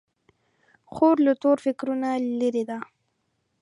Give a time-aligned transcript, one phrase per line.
[0.93, 2.09] خور له تور فکرونو
[2.39, 2.79] لیرې ده.